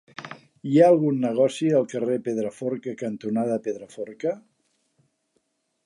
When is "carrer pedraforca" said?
1.91-2.97